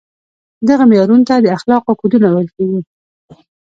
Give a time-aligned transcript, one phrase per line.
[0.67, 2.81] دغو معیارونو ته د اخلاقو کودونه ویل کیږي.